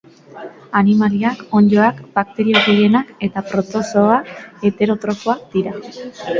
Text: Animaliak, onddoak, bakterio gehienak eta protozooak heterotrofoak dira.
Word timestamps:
Animaliak, 0.79 1.43
onddoak, 1.59 1.99
bakterio 2.17 2.65
gehienak 2.69 3.13
eta 3.29 3.45
protozooak 3.53 4.35
heterotrofoak 4.67 5.49
dira. 5.57 5.79